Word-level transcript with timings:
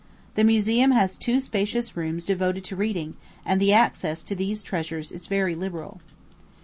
The 0.33 0.43
museum 0.43 0.93
has 0.93 1.15
two 1.15 1.39
spacious 1.39 1.95
rooms 1.95 2.25
devoted 2.25 2.63
to 2.63 2.75
reading, 2.75 3.17
and 3.45 3.61
the 3.61 3.71
access 3.71 4.23
to 4.23 4.33
these 4.33 4.63
treasures 4.63 5.11
is 5.11 5.27
very 5.27 5.53
liberal. 5.53 6.01